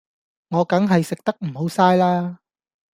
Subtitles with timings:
[0.49, 2.39] 我梗係食得唔好嘥啦